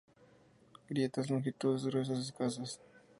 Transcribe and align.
Grietas 0.87 1.29
longitudinales 1.29 1.85
gruesas 1.85 2.17
escasas. 2.17 2.79